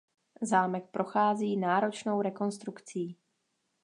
[0.41, 3.17] Zámek prochází náročnou rekonstrukcí.